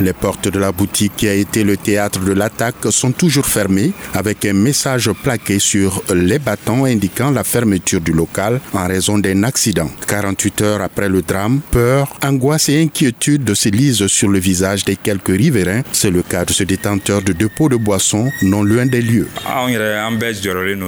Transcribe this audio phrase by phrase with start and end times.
[0.00, 3.92] Les portes de la boutique qui a été le théâtre de l'attaque sont toujours fermées
[4.12, 9.44] avec un message plaqué sur les bâtons indiquant la fermeture du local en raison d'un
[9.44, 9.88] accident.
[10.08, 14.96] 48 heures après le drame, peur, angoisse et inquiétude se lisent sur le visage des
[14.96, 15.82] quelques riverains.
[15.92, 19.28] C'est le cas de ce détenteur de dépôt de boissons non loin des lieux.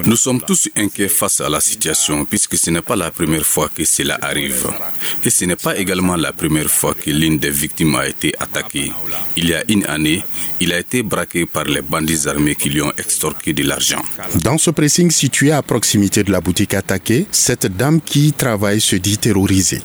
[0.04, 3.70] Nous sommes tous inquiets face à la situation puisque ce n'est pas la première fois
[3.75, 4.66] que cela arrive.
[5.25, 8.93] Et ce n'est pas également la première fois que l'une des victimes a été attaquée.
[9.36, 10.23] Il y a une année,
[10.60, 14.02] il a été braqué par les bandits armés qui lui ont extorqué de l'argent.
[14.42, 18.80] Dans ce pressing situé à proximité de la boutique attaquée, cette dame qui y travaille
[18.80, 19.82] se dit terrorisée.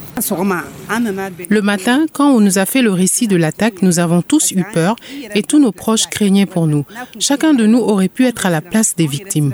[1.50, 4.64] Le matin, quand on nous a fait le récit de l'attaque, nous avons tous eu
[4.74, 4.96] peur
[5.36, 6.86] et tous nos proches craignaient pour nous.
[7.20, 9.54] Chacun de nous aurait pu être à la place des victimes.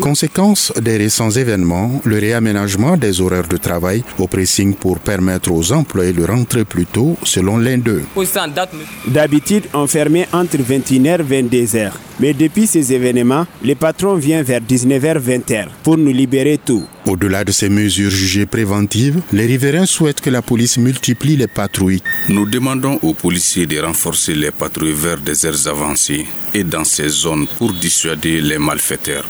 [0.00, 5.72] Conséquence des récents événements, le réaménagement des horaires de travail au pressing pour permettre aux
[5.72, 7.93] employés de rentrer plus tôt selon l'un d'eux.
[9.06, 11.92] D'habitude, on fermait entre 21h et 22h.
[12.20, 16.84] Mais depuis ces événements, les patrons viennent vers 19h-20h pour nous libérer tout.
[17.06, 22.02] Au-delà de ces mesures jugées préventives, les riverains souhaitent que la police multiplie les patrouilles.
[22.28, 27.08] Nous demandons aux policiers de renforcer les patrouilles vers des aires avancées et dans ces
[27.08, 29.26] zones pour dissuader les malfaiteurs.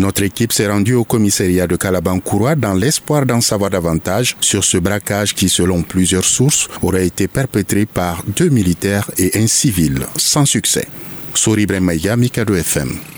[0.00, 4.78] Notre équipe s'est rendue au commissariat de Kalabankouroua dans l'espoir d'en savoir davantage sur ce
[4.78, 10.46] braquage qui, selon plusieurs sources, aurait été perpétré par deux militaires et un civil, sans
[10.46, 10.86] succès.
[11.34, 13.15] Souri Bremaïga, Mikado FM.